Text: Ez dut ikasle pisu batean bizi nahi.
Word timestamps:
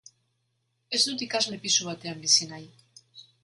Ez 0.97 1.01
dut 1.03 1.23
ikasle 1.27 1.61
pisu 1.67 1.87
batean 1.91 2.27
bizi 2.27 2.51
nahi. 2.57 2.67